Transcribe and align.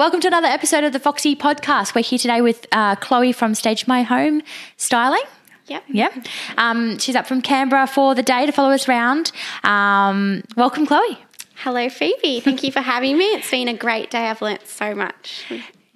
Welcome 0.00 0.20
to 0.20 0.28
another 0.28 0.46
episode 0.46 0.82
of 0.84 0.94
the 0.94 0.98
Foxy 0.98 1.36
Podcast. 1.36 1.94
We're 1.94 2.00
here 2.00 2.18
today 2.18 2.40
with 2.40 2.66
uh, 2.72 2.94
Chloe 2.94 3.32
from 3.32 3.54
Stage 3.54 3.86
My 3.86 4.00
Home 4.00 4.40
Styling. 4.78 5.20
Yep. 5.66 5.84
Yep. 5.88 6.26
Um, 6.56 6.98
she's 6.98 7.14
up 7.14 7.26
from 7.26 7.42
Canberra 7.42 7.86
for 7.86 8.14
the 8.14 8.22
day 8.22 8.46
to 8.46 8.50
follow 8.50 8.70
us 8.70 8.88
around. 8.88 9.30
Um, 9.62 10.42
welcome, 10.56 10.86
Chloe. 10.86 11.18
Hello, 11.56 11.90
Phoebe. 11.90 12.40
Thank 12.40 12.62
you 12.62 12.72
for 12.72 12.80
having 12.80 13.18
me. 13.18 13.26
It's 13.26 13.50
been 13.50 13.68
a 13.68 13.74
great 13.74 14.10
day. 14.10 14.28
I've 14.28 14.40
learnt 14.40 14.66
so 14.66 14.94
much. 14.94 15.44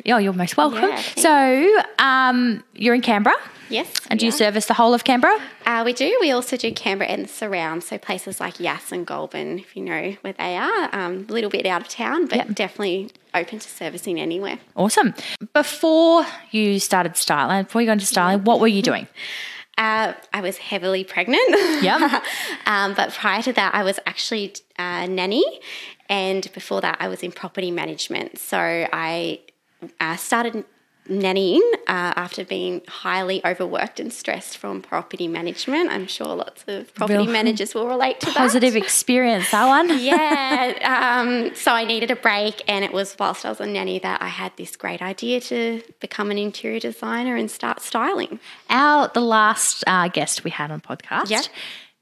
Oh, 0.07 0.18
you're 0.18 0.32
most 0.32 0.57
welcome. 0.57 0.82
Yeah, 0.82 1.00
so, 1.16 1.82
um, 1.98 2.62
you're 2.75 2.95
in 2.95 3.00
Canberra, 3.00 3.36
Yes. 3.71 3.91
and 4.11 4.21
do 4.21 4.27
you 4.27 4.32
yeah. 4.32 4.36
service 4.39 4.66
the 4.66 4.75
whole 4.75 4.93
of 4.93 5.04
Canberra? 5.04 5.39
Uh, 5.64 5.82
we 5.84 5.93
do. 5.95 6.18
We 6.21 6.30
also 6.30 6.57
do 6.59 6.71
Canberra 6.73 7.09
and 7.11 7.25
the 7.25 7.29
surrounds, 7.29 7.86
so 7.86 7.96
places 7.96 8.39
like 8.39 8.61
Yass 8.61 8.93
and 8.93 9.07
Goulburn, 9.07 9.59
if 9.59 9.75
you 9.75 9.82
know 9.82 10.14
where 10.21 10.35
they 10.35 10.57
are. 10.59 10.95
Um, 10.95 11.27
a 11.29 11.32
little 11.32 11.48
bit 11.50 11.64
out 11.64 11.80
of 11.80 11.89
town, 11.89 12.27
but 12.27 12.36
Yep. 12.36 12.48
definitely 12.54 13.11
open 13.32 13.59
to 13.61 13.68
servicing 13.68 14.21
anywhere. 14.21 14.59
Awesome. 14.77 15.14
Before 15.54 16.26
you 16.50 16.79
started 16.81 17.17
styling, 17.17 17.64
before 17.64 17.81
you 17.81 17.86
got 17.86 17.93
into 17.95 18.07
styling, 18.07 18.45
what 18.45 18.61
were 18.61 18.68
you 18.68 18.82
doing? 18.82 19.09
Uh, 19.76 20.12
I 20.32 20.40
was 20.40 20.57
heavily 20.59 21.03
pregnant. 21.03 21.43
Yep. 21.82 22.23
um, 22.67 22.95
but 22.95 23.12
prior 23.12 23.43
to 23.43 23.53
that, 23.54 23.75
I 23.75 23.82
was 23.82 23.98
actually 24.07 24.54
a 24.79 25.09
nanny. 25.09 25.45
And 26.09 26.48
before 26.53 26.81
that, 26.82 26.98
I 27.00 27.09
was 27.09 27.25
in 27.25 27.32
property 27.32 27.73
management. 27.73 28.39
So 28.39 28.57
I 28.57 29.40
uh, 30.00 30.16
started 30.16 30.64
nannying 31.08 31.61
uh, 31.86 32.16
after 32.16 32.44
being 32.44 32.80
highly 32.88 33.44
overworked 33.44 34.00
and 34.00 34.12
stressed 34.12 34.56
from 34.56 34.80
property 34.80 35.28
management. 35.28 35.91
I'm 35.91 36.06
sure 36.06 36.34
lots 36.34 36.64
of 36.66 36.94
property 36.94 37.19
Real 37.19 37.27
managers 37.30 37.75
will 37.75 37.86
relate 37.86 38.20
to 38.20 38.27
that. 38.27 38.36
Positive 38.36 38.75
experience, 38.75 39.50
that 39.50 39.66
one. 39.66 39.98
yeah. 40.00 41.20
Um, 41.20 41.55
so 41.55 41.72
I 41.72 41.84
needed 41.84 42.11
a 42.11 42.16
break, 42.16 42.62
and 42.66 42.84
it 42.84 42.92
was 42.92 43.14
whilst 43.19 43.44
I 43.44 43.50
was 43.50 43.61
a 43.61 43.66
nanny 43.66 43.98
that 43.98 44.22
I 44.22 44.28
had 44.28 44.52
this 44.56 44.77
great 44.77 45.02
idea 45.02 45.41
to 45.42 45.83
become 46.00 46.30
an 46.30 46.39
interior 46.39 46.80
designer 46.80 47.36
and 47.36 47.50
start 47.50 47.80
styling. 47.80 48.41
Our 48.70 49.09
the 49.09 49.20
last 49.20 49.84
uh, 49.87 50.09
guest 50.09 50.42
we 50.44 50.50
had 50.50 50.70
on 50.70 50.81
podcast. 50.81 51.28
Yep. 51.28 51.44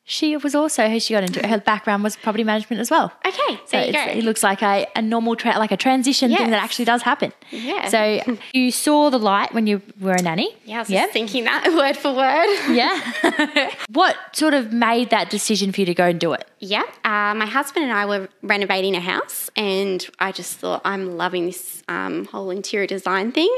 She 0.05 0.37
was 0.37 0.55
also 0.55 0.89
who 0.89 0.99
she 0.99 1.15
got 1.15 1.23
into 1.23 1.39
it. 1.39 1.47
Her 1.47 1.59
background 1.61 2.03
was 2.03 2.17
property 2.17 2.43
management 2.43 2.81
as 2.81 2.91
well. 2.91 3.13
Okay, 3.25 3.57
So 3.67 3.77
there 3.77 3.87
you 3.87 3.93
go. 3.93 4.01
it 4.07 4.25
looks 4.25 4.43
like 4.43 4.61
a, 4.63 4.87
a 4.97 5.01
normal 5.03 5.37
tra- 5.37 5.57
like 5.59 5.71
a 5.71 5.77
transition 5.77 6.35
thing 6.35 6.51
that 6.51 6.61
actually 6.63 6.87
does 6.87 7.03
happen. 7.03 7.33
Yeah. 7.51 7.89
So 7.89 8.37
you 8.53 8.73
saw 8.73 9.11
the 9.11 9.19
light 9.19 9.55
when 9.55 9.67
you 9.69 9.81
were 10.01 10.13
a 10.15 10.21
nanny. 10.23 10.57
yeah, 10.65 10.77
I 10.77 10.79
was 10.81 10.91
Yeah. 10.91 11.03
just 11.03 11.13
thinking 11.13 11.45
that 11.45 11.73
word 11.77 11.97
for 11.97 12.13
word. 12.13 12.75
Yeah. 12.75 13.71
what 13.93 14.17
sort 14.33 14.55
of 14.55 14.73
made 14.73 15.11
that 15.11 15.31
decision 15.31 15.71
for 15.71 15.81
you 15.81 15.87
to 15.87 15.95
go 15.95 16.07
and 16.07 16.19
do 16.19 16.33
it? 16.33 16.49
Yeah, 16.59 16.83
uh, 17.05 17.35
my 17.35 17.47
husband 17.47 17.85
and 17.85 17.93
I 17.93 18.07
were 18.07 18.29
renovating 18.43 18.95
a 18.95 19.01
house, 19.01 19.51
and 19.57 20.09
I 20.21 20.31
just 20.31 20.59
thought 20.59 20.81
I'm 20.85 21.17
loving 21.17 21.47
this 21.47 21.83
um, 21.89 22.27
whole 22.27 22.51
interior 22.51 22.87
design 22.87 23.33
thing, 23.33 23.53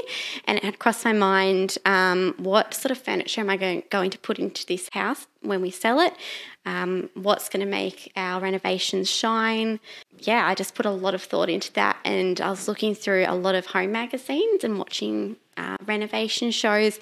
and 0.47 0.57
it 0.57 0.65
had 0.65 0.79
crossed 0.79 1.05
my 1.05 1.13
mind: 1.13 1.77
um, 1.85 2.35
what 2.39 2.73
sort 2.73 2.91
of 2.93 2.97
furniture 2.99 3.43
am 3.43 3.51
I 3.51 3.59
going, 3.59 3.83
going 3.91 4.09
to 4.11 4.19
put 4.19 4.39
into 4.39 4.65
this 4.65 4.89
house 4.93 5.27
when 5.45 5.61
we 5.61 5.71
sell 5.71 6.01
it? 6.01 6.15
Um, 6.67 7.11
what's 7.15 7.49
going 7.49 7.65
to 7.65 7.71
make 7.71 8.13
our 8.17 8.41
renovations 8.41 9.11
shine? 9.11 9.81
Yeah, 10.19 10.47
I 10.47 10.55
just 10.55 10.75
put 10.75 10.87
a 10.87 10.91
lot 10.91 11.15
of 11.15 11.23
thought 11.23 11.49
into 11.49 11.73
that, 11.75 11.97
and 12.05 12.41
I 12.41 12.51
was 12.51 12.69
looking 12.69 12.95
through 12.95 13.25
a 13.29 13.35
lot 13.35 13.55
of 13.55 13.67
home 13.67 13.93
magazines 13.93 14.65
and 14.65 14.79
watching 14.79 15.37
uh, 15.57 15.77
renovation 15.87 16.51
shows, 16.51 16.99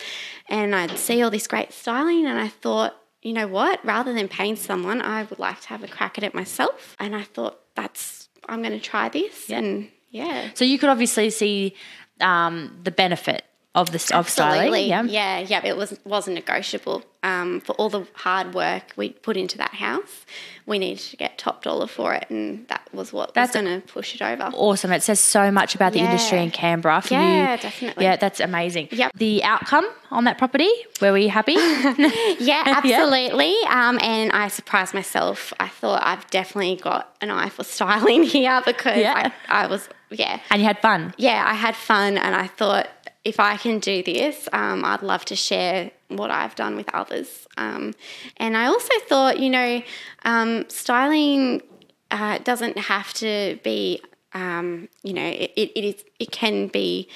and 0.48 0.74
I'd 0.74 0.98
see 0.98 1.22
all 1.22 1.30
this 1.30 1.46
great 1.46 1.72
styling, 1.72 2.26
and 2.26 2.38
I 2.38 2.48
thought 2.48 2.96
you 3.22 3.32
know 3.32 3.46
what? 3.46 3.84
Rather 3.84 4.12
than 4.12 4.28
paying 4.28 4.56
someone, 4.56 5.00
I 5.00 5.22
would 5.22 5.38
like 5.38 5.60
to 5.60 5.68
have 5.68 5.84
a 5.84 5.88
crack 5.88 6.18
at 6.18 6.24
it 6.24 6.34
myself. 6.34 6.96
And 6.98 7.14
I 7.14 7.22
thought 7.22 7.60
that's 7.76 8.28
I'm 8.48 8.62
going 8.62 8.72
to 8.72 8.80
try 8.80 9.08
this. 9.08 9.48
And 9.48 9.88
yeah, 10.10 10.50
So 10.54 10.64
you 10.64 10.78
could 10.78 10.88
obviously 10.88 11.30
see 11.30 11.74
um, 12.20 12.80
the 12.82 12.90
benefit 12.90 13.44
of 13.74 13.90
the 13.92 14.10
of 14.14 14.28
styling. 14.28 14.86
Yeah. 14.88 15.02
yeah, 15.04 15.38
yeah. 15.38 15.60
It 15.64 15.76
was 15.76 15.98
wasn't 16.04 16.34
negotiable. 16.34 17.02
Um, 17.24 17.60
for 17.60 17.72
all 17.76 17.88
the 17.88 18.04
hard 18.14 18.52
work 18.52 18.94
we 18.96 19.10
put 19.10 19.36
into 19.36 19.56
that 19.58 19.74
house, 19.74 20.26
we 20.66 20.80
needed 20.80 20.98
to 21.04 21.16
get 21.16 21.38
top 21.38 21.62
dollar 21.62 21.86
for 21.86 22.12
it, 22.14 22.26
and 22.30 22.66
that 22.66 22.82
was 22.92 23.12
what 23.12 23.32
That's- 23.32 23.54
was 23.54 23.62
going 23.62 23.80
to 23.80 23.86
push 23.86 24.16
it 24.16 24.20
over. 24.22 24.50
Awesome. 24.56 24.90
It 24.90 25.04
says 25.04 25.20
so 25.20 25.52
much 25.52 25.76
about 25.76 25.92
the 25.92 26.00
industry 26.00 26.42
in 26.42 26.50
Canberra 26.50 27.00
for 27.00 27.14
Yeah, 27.14 27.52
you. 27.54 27.62
definitely. 27.62 28.04
Yeah, 28.04 28.16
that's 28.16 28.40
amazing. 28.40 28.88
Yep. 28.90 29.12
The 29.14 29.44
outcome 29.44 29.86
on 30.10 30.24
that 30.24 30.36
property, 30.36 30.68
were 31.00 31.12
we 31.12 31.28
happy? 31.28 31.52
Yeah, 32.40 32.64
absolutely. 32.66 33.54
Um, 33.68 34.00
and 34.02 34.32
I 34.32 34.48
surprised 34.48 34.92
myself. 34.92 35.52
I 35.60 35.68
thought 35.68 36.02
I've 36.04 36.28
definitely 36.30 36.74
got 36.76 37.14
an 37.20 37.30
eye 37.30 37.50
for 37.50 37.62
styling 37.62 38.22
here 38.34 38.60
because 38.66 38.96
Yeah. 38.98 39.30
I, 39.48 39.64
I 39.64 39.66
was 39.68 39.88
yeah. 40.10 40.40
and 40.50 40.60
you 40.60 40.66
had 40.66 40.80
fun. 40.80 41.14
yeah, 41.18 41.44
I 41.46 41.54
had 41.54 41.76
fun 41.76 42.18
and 42.18 42.34
I 42.34 42.48
thought 42.48 42.88
if 43.24 43.38
I 43.38 43.56
can 43.56 43.78
do 43.78 44.02
this, 44.02 44.48
um, 44.52 44.84
I'd 44.84 45.02
love 45.02 45.24
to 45.26 45.36
share 45.36 45.90
what 46.08 46.30
I've 46.30 46.54
done 46.54 46.76
with 46.76 46.92
others. 46.92 47.46
Um, 47.56 47.94
and 48.36 48.56
I 48.56 48.66
also 48.66 48.92
thought, 49.08 49.38
you 49.38 49.48
know, 49.48 49.82
um, 50.24 50.64
styling 50.68 51.62
uh, 52.10 52.38
doesn't 52.38 52.78
have 52.78 53.14
to 53.14 53.58
be, 53.62 54.02
um, 54.34 54.88
you 55.02 55.12
know, 55.14 55.26
it, 55.26 55.52
it, 55.56 55.72
it 55.76 55.84
is 55.84 56.04
it 56.18 56.30
can 56.32 56.66
be 56.66 57.08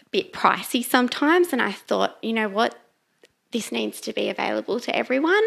a 0.00 0.04
bit 0.10 0.32
pricey 0.32 0.82
sometimes. 0.84 1.52
And 1.52 1.60
I 1.60 1.72
thought, 1.72 2.18
you 2.22 2.32
know 2.32 2.48
what, 2.48 2.76
this 3.52 3.70
needs 3.70 4.00
to 4.00 4.12
be 4.12 4.28
available 4.30 4.80
to 4.80 4.96
everyone. 4.96 5.42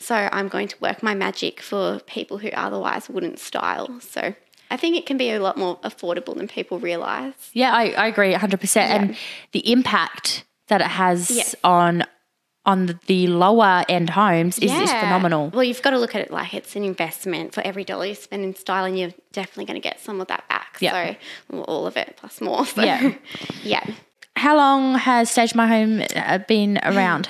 So 0.00 0.14
I'm 0.14 0.48
going 0.48 0.68
to 0.68 0.76
work 0.80 1.02
my 1.02 1.14
magic 1.14 1.60
for 1.60 2.00
people 2.00 2.38
who 2.38 2.48
otherwise 2.48 3.08
wouldn't 3.08 3.38
style. 3.38 4.00
So 4.00 4.34
I 4.72 4.76
think 4.78 4.96
it 4.96 5.06
can 5.06 5.16
be 5.18 5.30
a 5.30 5.38
lot 5.38 5.56
more 5.56 5.78
affordable 5.82 6.34
than 6.36 6.48
people 6.48 6.78
realise. 6.78 7.34
Yeah, 7.52 7.72
I, 7.72 7.90
I 7.90 8.06
agree 8.06 8.32
100%. 8.34 8.76
And 8.78 9.16
the 9.52 9.70
impact 9.70 10.44
that 10.68 10.80
it 10.80 10.86
has 10.86 11.30
Yes. 11.30 11.54
on 11.62 12.04
on 12.64 12.98
the, 13.06 13.26
lower 13.26 13.84
end 13.88 14.10
homes 14.10 14.56
is, 14.60 14.70
is 14.70 14.88
phenomenal. 14.90 15.50
Well, 15.50 15.64
you've 15.64 15.82
got 15.82 15.90
to 15.90 15.98
look 15.98 16.14
at 16.14 16.20
it 16.20 16.30
like 16.30 16.54
it's 16.54 16.76
an 16.76 16.84
investment. 16.84 17.52
For 17.54 17.60
every 17.66 17.82
dollar 17.82 18.06
you 18.06 18.14
spend 18.14 18.44
in 18.44 18.54
styling, 18.54 18.96
you're 18.96 19.12
definitely 19.32 19.64
going 19.64 19.82
to 19.82 19.88
get 19.88 19.98
some 19.98 20.20
of 20.20 20.28
that 20.28 20.48
back. 20.48 20.76
Yeah. 20.80 21.16
So 21.50 21.62
all 21.64 21.88
of 21.88 21.96
it 21.96 22.14
plus 22.16 22.40
more. 22.40 22.64
So, 22.64 22.82
Yeah. 22.82 23.14
yeah. 23.64 23.84
How 24.36 24.56
long 24.56 24.94
has 24.94 25.28
Stage 25.28 25.56
My 25.56 25.66
Home 25.66 26.02
uh, 26.14 26.38
been 26.38 26.78
around? 26.84 27.28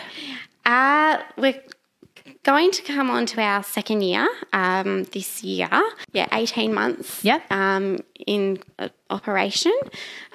Uh, 0.67 1.19
we're 1.39 1.61
going 2.45 2.71
to 2.73 2.83
come 2.83 3.11
on 3.11 3.27
to 3.27 3.41
our 3.41 3.63
second 3.63 4.03
year 4.03 4.29
um, 4.53 5.05
this 5.05 5.43
year. 5.45 5.69
Yeah, 6.13 6.27
18 6.33 6.75
months 6.75 7.25
Yeah. 7.25 7.41
um, 7.51 7.99
in 8.27 8.59
uh, 8.79 8.89
operation. 9.11 9.73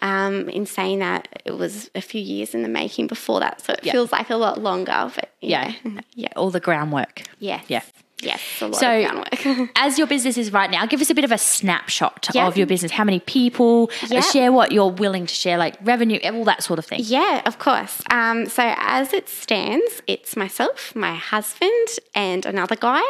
Um, 0.01 0.49
in 0.49 0.65
saying 0.65 0.99
that, 0.99 1.27
it 1.45 1.51
was 1.57 1.89
a 1.95 2.01
few 2.01 2.21
years 2.21 2.53
in 2.53 2.61
the 2.63 2.69
making 2.69 3.07
before 3.07 3.39
that, 3.41 3.61
so 3.61 3.73
it 3.73 3.81
Yeah. 3.83 3.91
feels 3.91 4.11
like 4.11 4.29
a 4.29 4.35
lot 4.37 4.61
longer. 4.61 5.11
But 5.13 5.31
yeah, 5.41 5.73
Yeah. 6.15 6.29
All 6.35 6.49
the 6.51 6.59
groundwork. 6.61 7.23
yes, 7.39 7.65
Yeah. 7.67 7.81
Yes, 8.27 8.41
a 8.61 8.67
lot 8.67 8.75
So- 8.79 8.91
of 8.99 9.25
groundwork. 9.35 9.69
As 9.85 9.97
your 9.99 10.07
business 10.07 10.37
is 10.37 10.51
right 10.59 10.69
now, 10.69 10.85
give 10.85 11.01
us 11.01 11.09
a 11.09 11.15
bit 11.15 11.23
of 11.23 11.31
a 11.31 11.37
snapshot 11.37 12.27
Yeah. 12.33 12.47
of 12.47 12.57
your 12.57 12.67
business. 12.67 12.91
How 12.91 13.03
many 13.03 13.19
people? 13.21 13.89
uh, 14.03 14.07
Yeah. 14.15 14.21
Share 14.21 14.51
what 14.51 14.71
you're 14.71 14.91
willing 15.03 15.25
to 15.25 15.33
share, 15.43 15.57
like 15.57 15.75
revenue, 15.83 16.19
all 16.23 16.43
that 16.45 16.61
sort 16.63 16.79
of 16.79 16.85
thing. 16.85 16.99
Yeah, 17.03 17.41
of 17.45 17.57
course. 17.59 18.01
Um, 18.11 18.47
so 18.47 18.63
as 18.77 19.13
it 19.13 19.27
stands, 19.29 20.01
it's 20.07 20.35
myself, 20.35 20.95
my 20.95 21.15
husband, 21.15 21.87
and 22.15 22.45
another 22.45 22.75
guy. 22.75 23.01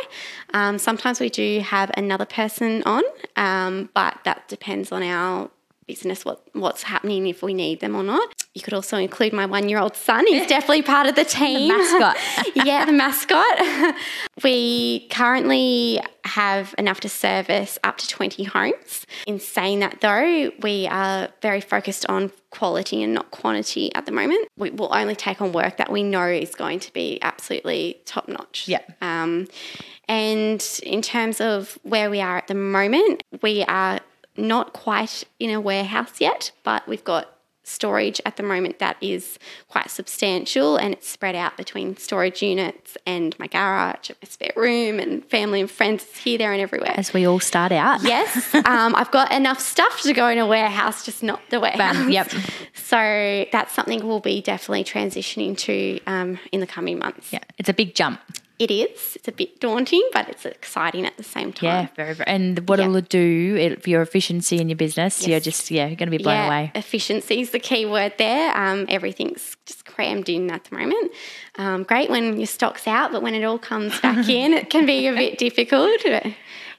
Um, 0.54 0.78
sometimes 0.78 1.20
we 1.20 1.30
do 1.30 1.60
have 1.62 1.92
another 1.98 2.26
person 2.26 2.84
on, 2.86 3.04
um, 3.36 3.90
but 3.94 4.18
that 4.24 4.48
depends 4.48 4.92
on 4.92 5.02
our 5.04 5.50
business, 5.88 6.26
what 6.26 6.42
what's 6.54 6.84
happening, 6.84 7.28
if 7.28 7.42
we 7.42 7.54
need 7.54 7.80
them 7.80 7.96
or 7.96 8.04
not. 8.04 8.34
You 8.54 8.62
could 8.62 8.74
also 8.74 8.98
include 8.98 9.34
my 9.34 9.46
one-year-old 9.46 9.96
son. 9.96 10.26
He's 10.28 10.48
definitely 10.56 10.82
part 10.82 11.08
of 11.08 11.16
the 11.16 11.24
team. 11.24 11.70
mascot. 11.70 12.18
yeah, 12.66 12.86
the 12.86 12.92
mascot. 12.92 13.96
we 14.44 15.08
currently 15.10 16.02
have 16.26 16.76
enough 16.78 17.00
to 17.02 17.10
service 17.10 17.80
up 17.84 17.98
to 17.98 18.08
20 18.08 18.44
homes. 18.44 19.06
In 19.26 19.40
saying 19.40 19.80
that, 19.80 20.02
though, 20.02 20.52
we 20.62 20.88
are 20.88 21.30
very 21.42 21.62
focused 21.62 22.06
on 22.08 22.32
quality 22.50 23.02
and 23.04 23.14
not 23.14 23.32
quantity 23.32 23.94
at 23.96 24.06
the 24.06 24.12
moment. 24.12 24.48
We 24.58 24.72
will 24.72 24.94
only 24.94 25.16
take 25.16 25.42
on 25.42 25.54
work 25.54 25.78
that 25.78 25.92
we 25.92 26.04
know 26.04 26.28
is 26.28 26.56
going 26.56 26.80
to 26.82 26.94
be 26.94 27.20
absolutely 27.22 28.02
top 28.06 28.28
notch. 28.28 28.68
Yeah. 28.68 28.82
Um, 29.02 29.48
and 30.08 30.66
in 30.84 31.02
terms 31.02 31.42
of 31.42 31.78
where 31.84 32.10
we 32.10 32.22
are 32.22 32.38
at 32.38 32.48
the 32.48 32.56
moment, 32.56 33.24
we 33.42 33.64
are 33.64 34.00
not 34.38 34.74
quite 34.74 35.24
in 35.40 35.50
a 35.50 35.60
warehouse 35.60 36.20
yet, 36.20 36.52
but 36.64 36.88
we've 36.88 37.04
got 37.04 37.34
storage 37.68 38.22
at 38.26 38.38
the 38.38 38.44
moment 38.44 38.80
that 38.80 38.96
is 39.02 39.38
quite 39.68 39.92
substantial 39.92 40.78
and 40.78 40.94
it's 40.94 41.08
spread 41.08 41.36
out 41.36 41.58
between 41.58 41.98
storage 41.98 42.42
units 42.42 42.98
and 43.06 43.38
my 43.40 43.48
garage, 43.48 44.10
and 44.10 44.18
my 44.24 44.28
spare 44.30 44.54
room, 44.56 45.00
and 45.00 45.26
family 45.26 45.60
and 45.60 45.70
friends 45.70 46.04
It's 46.06 46.20
here, 46.20 46.38
there, 46.38 46.54
and 46.54 46.62
everywhere. 46.62 46.94
As 46.96 47.14
we 47.14 47.28
all 47.28 47.42
start 47.42 47.74
out. 47.74 48.02
Yes, 48.04 48.56
um, 48.66 48.96
I've 48.96 49.12
got 49.12 49.32
enough 49.34 49.60
stuff 49.60 50.02
to 50.04 50.14
go 50.14 50.28
in 50.28 50.38
a 50.38 50.48
warehouse, 50.48 51.04
just 51.04 51.24
not 51.24 51.42
the 51.50 51.60
warehouse. 51.60 51.78
Bam, 51.78 52.10
yep. 52.10 52.32
So 52.74 53.46
that's 53.52 53.74
something 53.74 54.08
we'll 54.08 54.22
be 54.22 54.42
definitely 54.42 54.86
transitioning 54.86 55.58
to 55.58 56.00
um, 56.08 56.40
in 56.54 56.62
the 56.62 56.68
coming 56.68 56.98
months. 56.98 57.34
Yeah, 57.34 57.40
it's 57.58 57.68
a 57.68 57.74
big 57.74 57.96
jump. 57.96 58.22
It 58.60 58.72
is. 58.72 59.16
It's 59.16 59.28
a 59.28 59.32
bit 59.32 59.60
daunting, 59.60 60.08
but 60.14 60.28
it's 60.30 60.46
exciting 60.46 61.06
at 61.06 61.16
the 61.18 61.24
same 61.24 61.54
time. 61.54 61.66
Yeah, 61.70 61.88
very, 61.96 62.14
very. 62.14 62.28
And 62.28 62.68
what 62.68 62.80
Yeah. 62.80 62.86
it'll 62.88 63.02
do 63.02 63.76
for 63.78 63.90
your 63.90 64.02
efficiency 64.02 64.60
in 64.60 64.68
your 64.70 64.76
business, 64.78 65.28
you're 65.28 65.40
just, 65.40 65.70
yeah, 65.70 65.88
going 65.94 66.10
to 66.12 66.18
be 66.18 66.24
blown 66.24 66.36
yeah, 66.36 66.48
away. 66.48 66.72
efficiency 66.76 67.42
is 67.42 67.52
the 67.52 67.60
key 67.60 67.86
word 67.86 68.14
there. 68.18 68.56
Um, 68.58 68.86
everything's 68.90 69.56
just 69.66 69.86
crammed 69.86 70.28
in 70.30 70.50
at 70.50 70.64
the 70.66 70.76
moment. 70.76 71.12
Um, 71.58 71.84
great 71.84 72.10
when 72.10 72.38
your 72.38 72.48
stock's 72.48 72.88
out, 72.88 73.12
but 73.12 73.22
when 73.22 73.36
it 73.36 73.44
all 73.44 73.60
comes 73.60 74.00
back 74.02 74.28
in, 74.28 74.54
it 74.54 74.70
can 74.70 74.86
be 74.86 75.08
a 75.08 75.14
bit 75.14 75.38
difficult. 75.38 76.02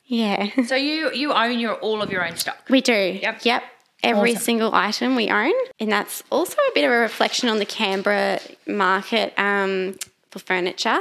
Yeah, 0.07 0.49
So 0.65 0.75
you 0.75 1.13
you 1.13 1.33
own 1.33 1.59
your 1.61 1.75
all 1.75 2.01
of 2.03 2.11
your 2.11 2.27
own 2.27 2.37
stock. 2.37 2.57
we 2.71 2.81
do. 2.81 3.19
Yep. 3.23 3.45
Yep. 3.45 3.63
Every 4.03 4.31
Awesome. 4.31 4.43
single 4.43 4.75
item 4.75 5.17
we 5.17 5.29
own. 5.29 5.53
And 5.81 5.91
that's 5.93 6.23
also 6.31 6.55
a 6.57 6.73
bit 6.75 6.85
of 6.85 6.91
a 6.93 6.97
reflection 6.99 7.49
on 7.49 7.59
the 7.59 7.67
Canberra 7.67 8.39
market 8.67 9.35
um, 9.37 9.97
for 10.31 10.39
furniture. 10.39 11.01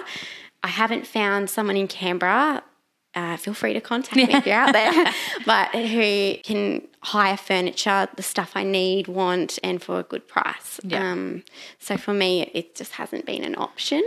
I 0.68 0.70
haven't 0.72 1.08
found 1.08 1.50
someone 1.50 1.78
in 1.78 1.88
Canberra. 1.88 2.62
Uh, 3.16 3.38
feel 3.38 3.54
free 3.54 3.72
to 3.72 3.80
contact 3.80 4.18
me 4.18 4.24
if 4.30 4.46
you're 4.46 4.54
out 4.54 4.74
there, 4.74 4.92
but 5.46 5.70
who 5.70 6.36
can 6.44 6.86
hire 7.02 7.38
furniture, 7.38 8.10
the 8.18 8.22
stuff 8.22 8.52
I 8.54 8.64
need, 8.64 9.08
want, 9.08 9.58
and 9.64 9.82
for 9.82 9.98
a 9.98 10.04
good 10.04 10.28
price. 10.28 10.80
Yeah. 10.84 11.12
Um, 11.14 11.44
so 11.80 11.96
for 11.98 12.14
me, 12.14 12.52
it 12.54 12.76
just 12.76 12.92
hasn't 12.92 13.26
been 13.26 13.46
an 13.46 13.56
option. 13.56 14.04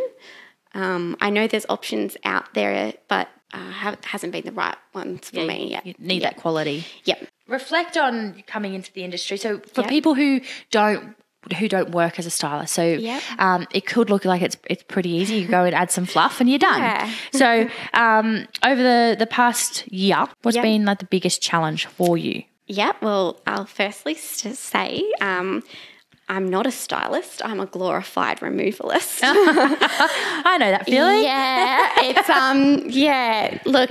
Um, 0.74 1.16
I 1.20 1.30
know 1.30 1.46
there's 1.48 1.64
options 1.70 2.18
out 2.24 2.52
there, 2.52 2.92
but 3.08 3.28
uh, 3.54 3.70
have, 3.70 4.04
hasn't 4.04 4.32
been 4.32 4.44
the 4.44 4.52
right 4.52 4.76
ones 4.94 5.30
for 5.30 5.44
me 5.44 5.70
yet. 5.70 5.86
You 5.86 5.94
need 5.98 6.20
Yeah. 6.22 6.28
that 6.30 6.36
quality. 6.36 6.84
Yep. 7.04 7.26
Reflect 7.48 7.96
on 7.96 8.44
coming 8.46 8.74
into 8.74 8.92
the 8.92 9.02
industry. 9.02 9.38
So 9.38 9.60
for 9.60 9.80
Yep. 9.80 9.90
people 9.90 10.14
who 10.14 10.42
don't 10.70 11.16
who 11.58 11.68
don't 11.68 11.90
work 11.90 12.18
as 12.18 12.26
a 12.26 12.30
stylist, 12.30 12.74
so 12.74 12.82
Yep. 12.84 13.22
um, 13.38 13.66
it 13.72 13.86
could 13.86 14.10
look 14.10 14.24
like 14.24 14.42
it's 14.42 14.56
it's 14.68 14.82
pretty 14.82 15.10
easy. 15.10 15.36
You 15.36 15.48
go 15.48 15.64
and 15.64 15.74
add 15.74 15.90
some 15.90 16.04
fluff, 16.06 16.40
and 16.40 16.48
you're 16.50 16.58
done. 16.58 16.80
Yeah. 16.80 17.10
so 17.32 17.68
um, 17.94 18.46
over 18.64 18.82
the 18.82 19.16
the 19.18 19.26
past 19.26 19.90
year, 19.90 20.26
what's 20.42 20.56
Yep. 20.56 20.62
been 20.62 20.84
like 20.84 20.98
the 20.98 21.06
biggest 21.06 21.40
challenge 21.42 21.86
for 21.86 22.18
you? 22.18 22.42
Yeah, 22.66 22.92
well, 23.02 23.40
I'll 23.46 23.64
firstly 23.66 24.14
just 24.14 24.62
say 24.62 25.02
um, 25.20 25.62
I'm 26.28 26.48
not 26.48 26.66
a 26.66 26.70
stylist. 26.70 27.44
I'm 27.44 27.58
a 27.58 27.66
glorified 27.66 28.38
removalist. 28.40 29.20
I 29.24 30.56
know 30.58 30.70
that 30.70 30.84
feeling. 30.86 31.22
yeah, 31.24 31.88
it's 31.96 32.30
um, 32.30 32.84
yeah. 32.90 33.58
Look, 33.64 33.90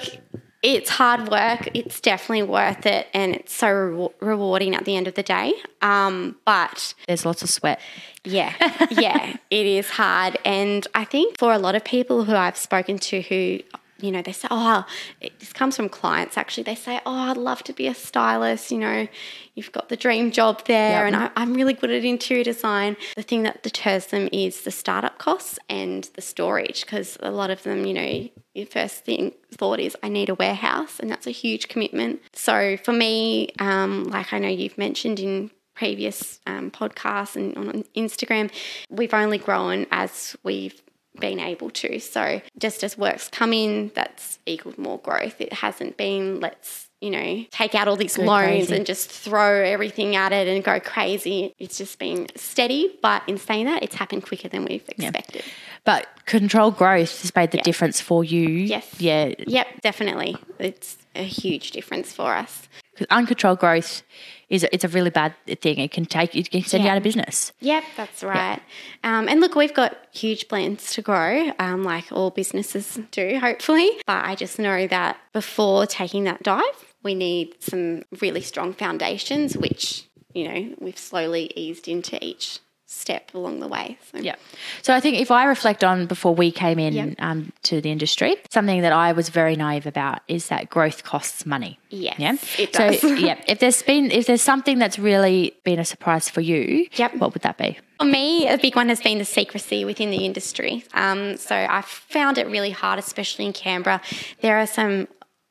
it's 0.61 0.89
hard 0.89 1.29
work. 1.29 1.69
It's 1.73 2.01
definitely 2.01 2.44
worth 2.44 2.85
it, 2.85 3.07
and 3.13 3.33
it's 3.35 3.53
so 3.53 3.69
re- 3.69 4.09
rewarding 4.19 4.75
at 4.75 4.85
the 4.85 4.95
end 4.95 5.07
of 5.07 5.15
the 5.15 5.23
day. 5.23 5.53
Um, 5.81 6.35
but 6.45 6.94
There's 7.07 7.25
lots 7.25 7.41
of 7.44 7.50
sweat. 7.50 7.79
yeah, 8.25 8.53
yeah, 8.91 9.38
it 9.50 9.65
is 9.65 9.89
hard. 9.89 10.38
And 10.44 10.85
I 10.94 11.06
think 11.06 11.38
for 11.39 11.53
a 11.53 11.59
lot 11.59 11.75
of 11.75 11.83
people 11.85 12.25
who 12.25 12.35
I've 12.35 12.57
spoken 12.57 12.97
to 13.00 13.21
who, 13.21 13.59
you 14.01 14.12
know, 14.12 14.22
they 14.22 14.31
say, 14.31 14.48
oh, 14.51 14.86
it, 15.22 15.40
this 15.40 15.54
comes 15.54 15.75
from 15.75 15.90
clients 15.90 16.38
actually. 16.38 16.63
They 16.63 16.75
say, 16.75 17.00
oh, 17.06 17.13
I'd 17.31 17.38
love 17.38 17.63
to 17.63 17.74
be 17.74 17.88
a 17.88 17.94
stylist. 17.94 18.72
You 18.72 18.80
know, 18.80 19.07
you've 19.56 19.72
got 19.72 19.90
the 19.90 19.98
dream 19.98 20.31
job 20.31 20.66
there, 20.66 21.06
Yep. 21.06 21.07
and 21.07 21.16
I, 21.16 21.31
I'm 21.36 21.54
really 21.54 21.74
good 21.74 21.92
at 21.92 22.04
interior 22.06 22.44
design. 22.44 22.98
The 23.16 23.24
thing 23.24 23.44
that 23.44 23.63
deters 23.63 24.07
them 24.07 24.30
is 24.31 24.62
the 24.62 24.72
startup 24.72 25.18
costs 25.18 25.60
and 25.69 26.10
the 26.16 26.22
storage, 26.22 26.81
because 26.86 27.18
a 27.22 27.31
lot 27.31 27.50
of 27.50 27.63
them, 27.63 27.86
you 27.86 27.94
know, 27.94 28.30
your 28.54 28.66
first 28.68 29.06
thing 29.06 29.34
thought 29.51 29.80
is, 29.80 29.96
I 30.04 30.10
need 30.10 30.30
a 30.30 30.36
warehouse, 30.36 31.00
and 31.00 31.10
that's 31.10 31.28
a 31.28 31.31
huge 31.31 31.68
commitment. 31.68 32.22
So 32.34 32.78
for 32.78 32.92
me, 32.94 33.50
um, 33.60 34.06
like 34.06 34.34
I 34.34 34.40
know 34.40 34.48
you've 34.50 34.78
mentioned 34.78 35.19
in 35.19 35.52
previous 35.75 36.42
um, 36.45 36.69
podcasts 36.72 37.38
and 37.38 37.56
on 37.57 37.84
Instagram, 37.95 38.52
we've 38.90 39.13
only 39.13 39.38
grown 39.38 39.86
as 39.92 40.36
we've 40.44 40.81
been 41.19 41.39
able 41.39 41.69
to. 41.71 42.00
So 42.00 42.42
just 42.57 42.83
as 42.83 42.98
works 42.98 43.30
come 43.30 43.54
in, 43.54 43.92
that's 43.95 44.39
equaled 44.45 44.77
more 44.77 45.00
growth. 45.00 45.39
It 45.39 45.54
hasn't 45.54 45.98
been 45.98 46.39
let's 46.39 46.88
you 47.01 47.12
know 47.12 47.45
take 47.51 47.75
out 47.75 47.88
all 47.88 47.95
these 47.95 48.18
loans 48.18 48.68
crazy. 48.68 48.75
and 48.75 48.86
just 48.86 49.10
throw 49.10 49.63
everything 49.63 50.16
at 50.16 50.31
it 50.31 50.48
and 50.48 50.63
go 50.63 50.80
crazy. 50.80 51.56
It's 51.60 51.77
just 51.77 51.98
been 52.00 52.27
steady, 52.36 52.98
but 53.01 53.24
in 53.27 53.38
saying 53.38 53.66
that, 53.66 53.83
it's 53.83 53.95
happened 53.95 54.25
quicker 54.25 54.50
than 54.50 54.66
we've 54.66 54.88
expected. 54.89 55.44
But 55.86 56.07
controlled 56.25 56.77
growth 56.77 57.21
has 57.21 57.33
made 57.36 57.51
the 57.51 57.60
difference 57.60 58.01
for 58.01 58.24
you. 58.24 58.48
Yes. 58.48 59.00
Yeah. 59.00 59.33
Yep, 59.39 59.81
definitely. 59.81 60.36
It's 60.60 60.98
a 61.16 61.24
huge 61.24 61.71
difference 61.71 62.12
for 62.12 62.33
us. 62.36 62.68
'Cause 63.00 63.07
uncontrolled 63.12 63.60
growth 63.60 64.04
is 64.50 64.66
it's 64.74 64.84
a 64.84 64.90
really 64.90 65.10
bad 65.10 65.34
thing. 65.62 65.80
It 65.80 65.92
can 65.92 66.06
take 66.06 66.36
it 66.36 66.51
can 66.51 66.63
send 66.66 66.84
you 66.84 66.90
out 66.90 66.98
of 66.98 67.04
business. 67.04 67.54
Yep, 67.62 67.84
that's 67.96 68.24
right. 68.24 68.60
Um, 69.06 69.30
and 69.30 69.40
look, 69.40 69.56
we've 69.56 69.74
got 69.74 69.96
huge 70.12 70.50
plans 70.50 70.92
to 70.96 71.01
grow, 71.01 71.54
um, 71.60 71.84
like 71.86 72.12
all 72.12 72.30
businesses 72.30 73.00
do, 73.12 73.40
hopefully. 73.40 73.90
But 74.06 74.25
I 74.25 74.36
just 74.36 74.60
know 74.60 74.86
that 74.88 75.18
before 75.31 75.86
taking 75.86 76.25
that 76.25 76.44
dive, 76.44 76.94
we 77.01 77.16
need 77.16 77.56
some 77.60 78.04
really 78.19 78.42
strong 78.42 78.74
foundations, 78.74 79.56
which, 79.56 80.04
you 80.34 80.44
know, 80.50 80.75
we've 80.80 80.98
slowly 80.98 81.54
eased 81.56 81.88
into 81.88 82.22
each 82.22 82.60
step 82.91 83.31
along 83.36 83.59
the 83.59 83.68
way. 83.68 83.97
So, 84.12 84.18
Yeah. 84.18 84.33
So 84.81 84.95
I 84.95 85.00
think 85.00 85.18
if 85.18 85.30
I 85.30 85.45
reflect 85.45 85.83
on 85.83 86.07
before 86.07 86.33
we 86.33 86.51
came 86.51 86.80
in 86.80 86.94
Yep. 86.94 87.15
um, 87.19 87.53
to 87.63 87.81
the 87.81 87.91
industry, 87.91 88.36
something 88.50 88.81
that 88.81 88.91
I 88.91 89.12
was 89.12 89.30
very 89.30 89.56
naive 89.56 89.86
about 89.86 90.21
is 90.27 90.47
that 90.47 90.71
growth 90.71 91.03
costs 91.03 91.45
money. 91.45 91.77
Yes, 91.91 92.15
Yeah. 92.18 92.36
it 92.57 92.75
so 92.75 93.07
yeah, 93.13 93.38
if 93.47 93.59
there's 93.59 93.83
been 93.83 94.09
if 94.09 94.25
there's 94.25 94.41
something 94.41 94.80
that's 94.80 94.97
really 94.97 95.53
been 95.63 95.77
a 95.77 95.86
surprise 95.86 96.30
for 96.30 96.41
you, 96.41 96.88
Yep. 96.94 97.15
what 97.18 97.33
would 97.36 97.44
that 97.44 97.57
be? 97.59 97.77
For 98.00 98.06
me, 98.06 98.47
a 98.47 98.57
big 98.57 98.75
one 98.75 98.89
has 98.89 99.01
been 99.01 99.19
the 99.19 99.25
secrecy 99.25 99.85
within 99.85 100.09
the 100.09 100.25
industry. 100.25 100.83
Um, 100.95 101.38
so 101.38 101.56
I've 101.56 101.85
found 101.85 102.38
it 102.39 102.47
really 102.47 102.71
hard, 102.71 102.97
especially 102.97 103.45
in 103.45 103.53
Canberra. 103.53 104.01
There 104.42 104.57
are 104.57 104.65
some 104.68 105.07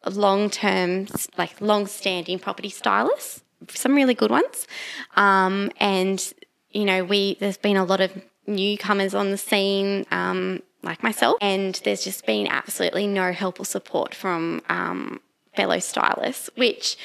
long 0.06 0.50
term, 0.50 1.06
like 1.37 1.61
long 1.61 1.87
standing 1.87 2.38
property 2.41 2.70
stylists, 2.70 3.43
some 3.69 3.94
really 3.94 4.14
good 4.14 4.31
ones. 4.31 4.67
Um, 5.17 5.70
and, 5.79 6.32
you 6.73 6.85
know, 6.85 7.05
we 7.05 7.37
there's 7.41 7.59
been 7.59 7.76
a 7.76 7.85
lot 7.85 8.00
of 8.00 8.12
newcomers 8.47 9.15
on 9.15 9.31
the 9.31 9.38
scene. 9.38 10.06
Um, 10.11 10.62
like 10.82 11.03
myself, 11.03 11.37
and 11.41 11.75
there's 11.85 12.05
just 12.05 12.25
been 12.25 12.47
absolutely 12.47 13.09
no 13.09 13.32
help 13.32 13.59
or 13.59 13.65
support 13.65 14.15
from 14.15 14.62
um, 14.69 15.20
fellow 15.56 15.81
stylists, 15.81 16.49
which 16.55 16.97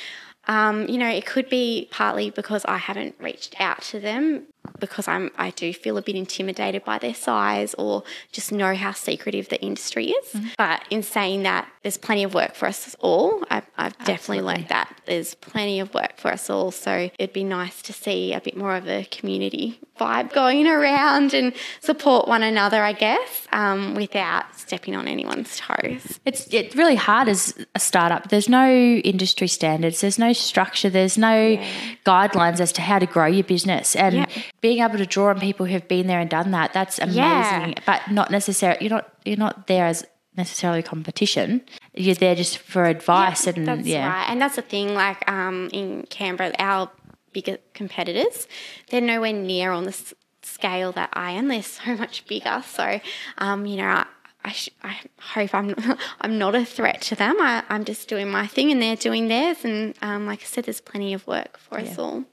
um, 0.48 0.88
you 0.88 0.98
know, 0.98 1.10
it 1.10 1.25
could 1.25 1.50
be 1.50 1.88
partly 1.92 2.30
because 2.30 2.65
I 2.65 2.77
haven't 2.77 3.15
reached 3.19 3.60
out 3.60 3.81
to 3.83 4.00
them 4.00 4.48
because 4.80 5.07
I'm 5.07 5.31
I 5.38 5.51
do 5.51 5.74
feel 5.74 5.98
a 5.98 6.01
bit 6.01 6.15
intimidated 6.15 6.83
by 6.83 6.98
their 6.98 7.13
size 7.13 7.74
or 7.75 8.04
just 8.31 8.51
know 8.51 8.75
how 8.75 8.92
secretive 8.92 9.50
the 9.50 9.62
industry 9.62 10.07
is. 10.12 10.33
Mm-hmm. 10.33 10.48
But 10.57 10.86
in 10.89 11.04
saying 11.04 11.44
that, 11.44 11.68
there's 11.83 11.98
plenty 11.98 12.24
of 12.24 12.33
work 12.33 12.56
for 12.56 12.68
us 12.68 12.95
all. 13.00 13.44
I've, 13.50 13.65
I've 13.77 13.98
definitely 14.06 14.44
learned 14.44 14.69
that 14.69 15.01
there's 15.06 15.36
plenty 15.36 15.80
of 15.80 15.94
work 15.94 16.18
for 16.18 16.31
us 16.31 16.50
all. 16.50 16.71
So 16.71 17.10
it'd 17.19 17.33
be 17.33 17.44
nice 17.44 17.81
to 17.83 17.94
see 17.94 18.33
a 18.33 18.42
bit 18.42 18.57
more 18.57 18.75
of 18.75 18.88
a 18.88 19.06
community 19.06 19.80
vibe 20.00 20.34
going 20.34 20.65
around 20.67 21.34
and 21.34 21.53
support 21.82 22.27
one 22.27 22.41
another, 22.44 22.82
I 22.82 22.94
guess, 22.94 23.48
um, 23.51 23.94
without 23.96 24.46
stepping 24.58 24.96
on 24.96 25.08
anyone's 25.08 25.58
toes. 25.58 26.20
It's 26.25 26.48
it's 26.51 26.75
really 26.75 26.96
hard 26.96 27.27
as 27.27 27.53
a 27.75 27.79
startup. 27.79 28.29
There's 28.29 28.50
no 28.50 28.67
industry 28.70 29.48
standards. 29.48 30.01
There's 30.01 30.17
no 30.17 30.34
structure. 30.34 30.89
There's 30.89 31.17
no 31.17 31.58
guidelines 32.06 32.60
as 32.60 32.72
to 32.74 32.82
how 32.82 33.00
to 33.00 33.06
grow 33.06 33.27
your 33.27 33.44
business. 33.44 33.96
And 33.96 34.15
Yeah. 34.15 34.25
being 34.62 34.84
able 34.84 34.98
to 34.98 35.06
draw 35.06 35.29
on 35.29 35.39
people 35.39 35.65
who've 35.65 35.88
been 35.88 36.08
there 36.08 36.20
and 36.20 36.29
done 36.29 36.51
that, 36.51 36.74
that's 36.74 37.00
amazing. 37.00 37.17
Yeah. 37.17 37.74
But 37.86 38.10
not 38.12 38.32
necessarily. 38.32 38.79
You're 38.82 38.89
not 38.98 39.10
you're 39.25 39.38
not 39.38 39.67
there 39.67 39.86
as 39.86 40.06
necessarily 40.36 40.82
competition. 40.82 41.62
You're 41.94 42.15
there 42.15 42.34
just 42.34 42.58
for 42.58 42.86
advice 42.86 43.46
and 43.46 43.67
That's 43.67 43.86
yeah. 43.86 44.08
right. 44.12 44.25
And 44.29 44.41
that's 44.41 44.56
the 44.56 44.63
thing, 44.63 44.96
like 44.96 45.29
um, 45.29 45.70
in 45.72 46.08
Canberra, 46.10 46.51
our 46.58 46.89
bigger 47.34 47.58
competitors, 47.74 48.48
they're 48.90 49.02
nowhere 49.02 49.34
near 49.34 49.72
on 49.72 49.84
the 49.84 49.90
s- 49.90 50.13
scale 50.42 50.92
that 50.94 51.10
I 51.13 51.32
am. 51.32 51.48
They're 51.48 51.63
so 51.63 51.96
much 51.96 52.25
bigger. 52.28 52.63
So, 52.66 53.00
um, 53.38 53.66
you 53.66 53.78
know, 53.78 53.88
I, 53.88 54.06
I, 54.46 54.52
sh- 54.52 54.70
I 54.84 54.98
hope 55.20 55.54
I'm 55.54 55.75
I'm 56.22 56.38
not 56.38 56.56
a 56.56 56.66
threat 56.66 57.02
to 57.04 57.16
them. 57.16 57.36
I, 57.40 57.63
I'm 57.70 57.86
just 57.86 58.08
doing 58.08 58.30
my 58.30 58.48
thing 58.48 58.72
and 58.72 58.82
they're 58.82 58.96
doing 58.96 59.28
theirs. 59.28 59.63
And 59.63 59.96
um, 60.02 60.25
like 60.28 60.42
I 60.42 60.46
said, 60.46 60.66
there's 60.66 60.82
plenty 60.82 61.13
of 61.13 61.25
work 61.28 61.58
for 61.58 61.80
us 61.80 61.98
all. 61.98 62.24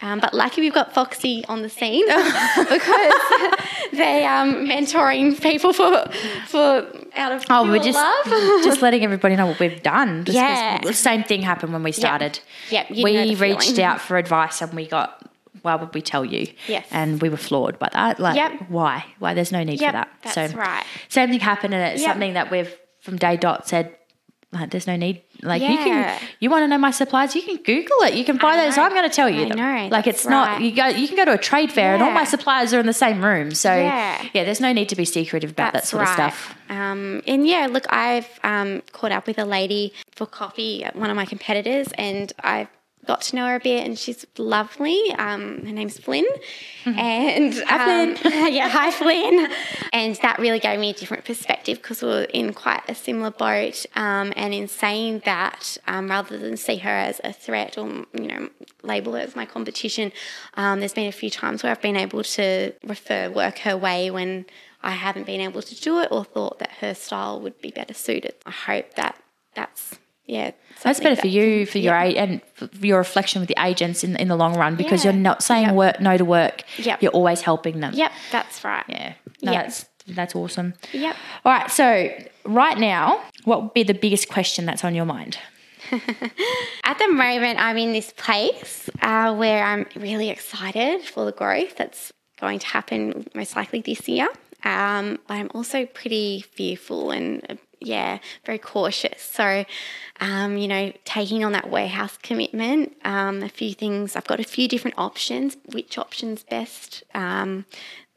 Um, 0.00 0.20
but 0.20 0.32
lucky 0.34 0.60
we've 0.60 0.72
got 0.72 0.94
Foxy 0.94 1.44
on 1.48 1.62
the 1.62 1.68
scene 1.68 2.06
because 2.68 3.12
they 3.92 4.24
um 4.24 4.66
mentoring 4.66 5.40
people 5.40 5.72
for 5.72 6.08
for 6.46 6.86
out 7.16 7.32
of 7.32 7.44
Oh, 7.50 7.68
we're 7.68 7.82
just 7.82 7.96
love. 7.98 8.24
just 8.64 8.80
letting 8.82 9.02
everybody 9.04 9.34
know 9.36 9.46
what 9.46 9.58
we've 9.58 9.82
done. 9.82 10.24
Just 10.24 10.36
Yeah. 10.36 10.78
the 10.78 10.92
same 10.92 11.24
thing 11.24 11.42
happened 11.42 11.72
when 11.72 11.82
we 11.82 11.92
started. 11.92 12.38
Yep, 12.70 12.86
you 12.90 13.04
we 13.04 13.34
reached 13.34 13.78
out 13.78 14.00
for 14.00 14.16
advice 14.16 14.60
and 14.62 14.72
we 14.72 14.86
got. 14.86 15.14
Why 15.62 15.74
would 15.74 15.92
we 15.92 16.00
tell 16.02 16.24
you? 16.24 16.46
Yes. 16.68 16.86
And 16.92 17.20
we 17.20 17.28
were 17.28 17.36
floored 17.36 17.80
by 17.80 17.88
that. 17.92 18.20
Like, 18.20 18.36
Yep. 18.36 18.68
why? 18.68 19.04
Why? 19.18 19.34
There's 19.34 19.50
no 19.50 19.64
need 19.64 19.80
Yep, 19.80 19.88
for 19.90 19.92
that. 19.92 20.08
that's 20.34 20.54
right. 20.54 20.84
Same 21.08 21.30
thing 21.30 21.40
happened, 21.40 21.74
and 21.74 21.82
it's 21.92 22.02
Yep. 22.02 22.12
something 22.12 22.34
that 22.34 22.50
we've 22.52 22.72
from 23.00 23.16
day 23.16 23.36
dot 23.36 23.66
said 23.68 23.96
like 24.50 24.70
there's 24.70 24.86
no 24.86 24.96
need. 24.96 25.22
Like 25.42 25.60
you 25.62 25.68
can, 25.76 26.18
you 26.40 26.48
want 26.50 26.62
to 26.64 26.68
know 26.68 26.78
my 26.78 26.90
suppliers, 26.90 27.34
you 27.34 27.42
can 27.42 27.56
Google 27.58 27.98
it. 28.02 28.14
You 28.14 28.24
can 28.24 28.38
I 28.42 28.64
those. 28.64 28.76
know. 28.76 28.82
I'm 28.84 28.90
going 28.92 29.02
to 29.08 29.14
tell 29.14 29.28
you 29.28 29.42
I 29.44 29.48
them. 29.50 29.58
know, 29.58 29.88
Like 29.90 30.06
it's 30.06 30.24
not 30.26 30.62
you 30.62 30.74
go. 30.74 30.86
You 30.86 31.06
can 31.06 31.16
go 31.16 31.26
to 31.26 31.32
a 31.34 31.38
trade 31.38 31.70
fair 31.70 31.92
and 31.94 32.02
all 32.02 32.10
my 32.10 32.20
Yeah. 32.20 32.24
suppliers 32.24 32.72
are 32.72 32.80
in 32.80 32.86
the 32.86 32.92
same 32.94 33.22
room. 33.24 33.52
So 33.52 33.72
Yeah. 33.74 34.26
yeah, 34.32 34.44
there's 34.44 34.60
no 34.60 34.72
need 34.72 34.88
to 34.88 34.96
be 34.96 35.04
secretive 35.04 35.50
about 35.50 35.74
That's 35.74 35.90
that 35.90 35.96
sort 35.98 36.04
right. 36.08 36.28
of 36.28 36.34
stuff. 36.34 36.54
Um, 36.70 37.22
and 37.26 37.46
yeah, 37.46 37.66
look, 37.70 37.84
I've 37.90 38.28
um, 38.42 38.82
caught 38.92 39.12
up 39.12 39.26
with 39.26 39.38
a 39.38 39.44
lady 39.44 39.92
for 40.16 40.26
coffee 40.26 40.82
at 40.82 40.96
one 40.96 41.10
of 41.10 41.16
my 41.16 41.24
competitors, 41.26 41.88
and 41.98 42.32
I've 42.42 42.68
got 43.06 43.22
to 43.22 43.36
know 43.36 43.46
her 43.46 43.56
a 43.56 43.60
bit, 43.60 43.86
and 43.86 43.98
she's 43.98 44.26
lovely. 44.36 45.12
Um, 45.18 45.64
her 45.64 45.72
name's 45.72 45.98
Flynn, 45.98 46.26
and 46.84 47.54
Hi, 47.66 48.02
um, 48.02 48.16
yeah, 48.52 48.68
hi 48.68 48.90
Flynn. 48.90 49.50
And 49.92 50.16
that 50.16 50.38
really 50.38 50.58
gave 50.58 50.78
me 50.78 50.90
a 50.90 50.92
different 50.92 51.24
perspective 51.24 51.78
because 51.78 52.02
we 52.02 52.10
are 52.10 52.22
in 52.22 52.52
quite 52.52 52.82
a 52.88 52.94
similar 52.94 53.30
boat. 53.30 53.86
Um, 53.96 54.32
and 54.36 54.52
in 54.52 54.68
saying 54.68 55.22
that, 55.24 55.78
um, 55.86 56.08
rather 56.08 56.38
than 56.38 56.56
see 56.56 56.76
her 56.76 56.90
as 56.90 57.20
a 57.24 57.32
threat 57.32 57.78
or 57.78 57.88
you 58.12 58.26
know 58.26 58.50
label 58.82 59.14
her 59.14 59.20
as 59.20 59.34
my 59.34 59.46
competition, 59.46 60.12
um, 60.54 60.80
there's 60.80 60.94
been 60.94 61.08
a 61.08 61.12
few 61.12 61.30
times 61.30 61.62
where 61.62 61.72
I've 61.72 61.82
been 61.82 61.96
able 61.96 62.22
to 62.22 62.72
refer 62.84 63.30
work 63.30 63.58
her 63.60 63.76
way 63.76 64.10
when 64.10 64.46
I 64.82 64.92
haven't 64.92 65.26
been 65.26 65.40
able 65.40 65.62
to 65.62 65.80
do 65.80 66.00
it 66.00 66.08
or 66.10 66.24
thought 66.24 66.58
that 66.60 66.70
her 66.80 66.94
style 66.94 67.40
would 67.40 67.60
be 67.60 67.70
better 67.70 67.94
suited. 67.94 68.34
I 68.46 68.50
hope 68.50 68.94
that 68.94 69.16
that's 69.54 69.98
yeah. 70.28 70.52
That's 70.84 71.00
better 71.00 71.16
for 71.16 71.22
that- 71.22 71.28
you, 71.30 71.66
for 71.66 71.78
your 71.78 71.94
yeah. 72.04 72.22
and 72.22 72.40
for 72.54 72.86
your 72.86 72.98
reflection 72.98 73.40
with 73.40 73.48
the 73.48 73.56
agents 73.60 74.04
in 74.04 74.14
in 74.16 74.28
the 74.28 74.36
long 74.36 74.54
run 74.56 74.76
because 74.76 75.04
Yeah. 75.04 75.10
you're 75.12 75.20
not 75.20 75.42
saying 75.42 75.66
Yep. 75.66 75.74
work 75.74 76.00
no 76.00 76.16
to 76.16 76.24
work. 76.24 76.62
Yep. 76.76 77.02
You're 77.02 77.10
always 77.20 77.40
helping 77.40 77.80
them. 77.80 77.92
Yep, 77.94 78.12
that's 78.30 78.62
right. 78.64 78.84
Yeah. 78.88 79.12
No, 79.42 79.52
Yeah. 79.52 79.62
that's 79.62 79.86
that's 80.06 80.34
awesome. 80.36 80.74
Yep. 80.92 81.16
All 81.44 81.52
right. 81.52 81.70
So 81.70 82.10
right 82.44 82.78
now, 82.78 83.20
what 83.44 83.62
would 83.62 83.74
be 83.74 83.82
the 83.82 83.94
biggest 83.94 84.28
question 84.28 84.64
that's 84.66 84.84
on 84.84 84.94
your 84.94 85.04
mind? 85.04 85.38
At 86.84 86.98
the 86.98 87.08
moment, 87.08 87.58
I'm 87.60 87.76
in 87.76 87.92
this 87.92 88.12
place 88.16 88.88
uh, 89.02 89.34
where 89.34 89.64
I'm 89.64 89.86
really 89.96 90.28
excited 90.30 91.02
for 91.02 91.24
the 91.24 91.32
growth 91.32 91.76
that's 91.76 92.12
going 92.40 92.58
to 92.60 92.66
happen 92.66 93.26
most 93.34 93.56
likely 93.56 93.80
this 93.80 94.08
year. 94.08 94.28
Um, 94.64 95.18
but 95.26 95.34
I'm 95.34 95.50
also 95.54 95.86
pretty 95.86 96.40
fearful 96.40 97.10
and, 97.10 97.44
uh, 97.48 97.54
yeah, 97.80 98.18
very 98.44 98.58
cautious. 98.58 99.22
So, 99.22 99.64
um, 100.20 100.56
you 100.56 100.66
know, 100.66 100.92
taking 101.04 101.44
on 101.44 101.52
that 101.52 101.70
warehouse 101.70 102.18
commitment, 102.22 102.96
um, 103.04 103.42
a 103.42 103.48
few 103.48 103.72
things, 103.72 104.16
I've 104.16 104.26
got 104.26 104.40
a 104.40 104.44
few 104.44 104.66
different 104.66 104.98
options. 104.98 105.56
Which 105.72 105.96
option's 105.96 106.42
best? 106.42 107.04
Um, 107.14 107.66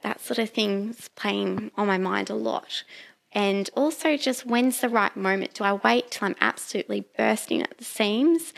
that 0.02 0.20
sort 0.20 0.40
of 0.40 0.50
thing's 0.50 1.10
playing 1.10 1.72
on 1.78 1.86
my 1.86 2.00
mind 2.00 2.30
a 2.30 2.36
lot. 2.36 2.84
And 3.34 3.70
also, 3.76 4.18
just 4.18 4.46
when's 4.46 4.82
the 4.82 4.90
right 4.90 5.16
moment? 5.16 5.54
Do 5.54 5.64
I 5.64 5.74
wait 5.74 6.12
till 6.12 6.28
I'm 6.28 6.36
absolutely 6.42 7.06
bursting 7.18 7.62
at 7.62 7.78
the 7.78 7.86
seams? 7.86 8.52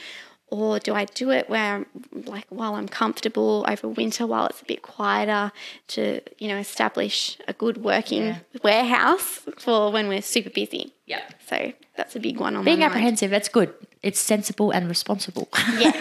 Or 0.53 0.77
do 0.77 0.93
I 0.93 1.05
do 1.05 1.31
it 1.31 1.50
where, 1.50 1.69
I'm, 1.77 1.86
like, 2.25 2.45
while 2.50 2.75
I'm 2.75 2.88
comfortable 2.88 3.65
over 3.67 3.88
winter, 3.88 4.27
while 4.27 4.45
it's 4.45 4.62
a 4.62 4.65
bit 4.65 4.81
quieter, 4.83 5.51
to 5.93 6.22
you 6.38 6.48
know 6.50 6.57
establish 6.57 7.38
a 7.48 7.53
good 7.53 7.77
working 7.77 8.36
warehouse 8.63 9.39
for 9.57 9.91
when 9.91 10.07
we're 10.07 10.22
super 10.22 10.51
busy? 10.51 10.93
Yeah. 11.07 11.22
So 11.50 11.74
that's 11.98 12.15
a 12.15 12.19
big 12.19 12.38
one 12.39 12.55
on 12.55 12.63
Being 12.63 12.79
my 12.79 12.86
mind. 12.86 12.91
apprehensive, 12.93 13.31
that's 13.31 13.50
good. 13.50 13.74
It's 14.03 14.19
sensible 14.19 14.69
and 14.72 14.88
responsible. 14.88 15.48
Yes. 15.79 15.95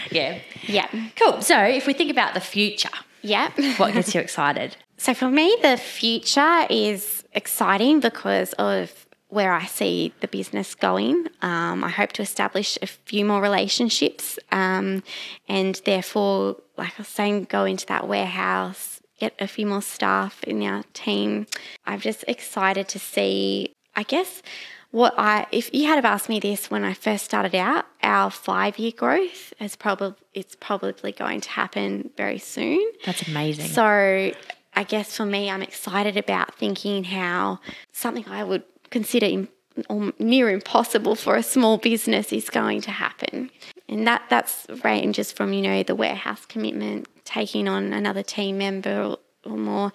yeah. 0.10 0.38
yeah. 0.66 0.88
Cool. 1.16 1.42
So 1.42 1.56
if 1.62 1.86
we 1.86 1.92
think 1.92 2.10
about 2.10 2.32
the 2.34 2.40
future, 2.40 2.96
Yeah. 3.22 3.50
what 3.76 3.92
gets 3.92 4.14
you 4.14 4.20
excited? 4.20 4.76
So 4.96 5.14
for 5.14 5.30
me, 5.30 5.56
the 5.62 5.78
future 5.78 6.66
is 6.68 7.24
exciting 7.32 8.00
because 8.00 8.52
of 8.58 9.06
where 9.30 9.52
I 9.52 9.64
see 9.64 10.12
the 10.20 10.28
business 10.28 10.74
going. 10.74 11.28
Um, 11.40 11.82
I 11.84 11.88
hope 11.88 12.12
to 12.12 12.22
establish 12.22 12.78
a 12.82 12.86
few 12.86 13.24
more 13.24 13.40
relationships 13.40 14.38
um, 14.52 15.02
and 15.48 15.80
therefore, 15.84 16.56
like 16.76 16.92
I 16.98 16.98
was 16.98 17.08
saying, 17.08 17.44
go 17.44 17.64
into 17.64 17.86
that 17.86 18.06
warehouse, 18.08 19.00
get 19.18 19.34
a 19.38 19.46
few 19.46 19.66
more 19.66 19.82
staff 19.82 20.42
in 20.44 20.62
our 20.62 20.82
team. 20.92 21.46
I'm 21.86 22.00
just 22.00 22.24
excited 22.26 22.88
to 22.88 22.98
see, 22.98 23.72
I 23.94 24.02
guess, 24.02 24.42
what 24.90 25.14
I 25.16 25.46
if 25.52 25.72
you 25.72 25.86
had 25.86 25.96
have 25.96 26.04
asked 26.04 26.28
me 26.28 26.40
this 26.40 26.70
when 26.70 26.82
I 26.82 26.94
first 26.94 27.24
started 27.24 27.54
out, 27.54 27.84
our 28.02 28.30
five 28.30 28.78
year 28.78 28.92
growth 28.96 29.52
is 29.60 29.76
probably 29.76 30.14
it's 30.34 30.56
probably 30.56 31.12
going 31.12 31.40
to 31.42 31.50
happen 31.50 32.10
very 32.16 32.38
soon. 32.38 32.84
That's 33.06 33.26
amazing. 33.28 33.68
So 33.68 34.32
I 34.74 34.84
guess 34.84 35.16
for 35.16 35.26
me, 35.26 35.50
I'm 35.50 35.62
excited 35.62 36.16
about 36.16 36.54
thinking 36.56 37.04
how 37.04 37.60
something 37.92 38.24
I 38.28 38.42
would 38.42 38.64
consider 38.90 39.46
or 39.88 40.12
near 40.18 40.50
impossible 40.50 41.14
for 41.14 41.36
a 41.36 41.42
small 41.42 41.78
business 41.78 42.32
is 42.32 42.50
going 42.50 42.80
to 42.82 42.90
happen. 42.90 43.50
And 43.88 44.06
that 44.06 44.22
that's 44.28 44.66
ranges 44.84 45.32
from, 45.32 45.52
you 45.52 45.62
know, 45.62 45.82
the 45.82 45.94
warehouse 45.94 46.44
commitment, 46.46 47.08
taking 47.24 47.68
on 47.68 47.92
another 47.92 48.22
team 48.22 48.58
member 48.58 49.02
or, 49.02 49.18
or 49.44 49.56
more, 49.56 49.92